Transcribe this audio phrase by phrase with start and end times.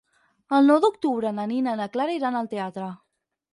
[0.59, 2.91] El nou d'octubre na Nina i na Clara iran al teatre.